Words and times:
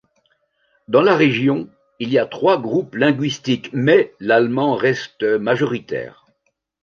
Dans 0.87 1.03
la 1.03 1.15
région, 1.15 1.69
il 1.99 2.09
y 2.11 2.17
a 2.17 2.25
trois 2.25 2.59
groupes 2.59 2.95
linguistiques, 2.95 3.69
mais 3.71 4.15
l'allemand 4.19 4.73
reste 4.73 5.21
majoritaire. 5.21 6.25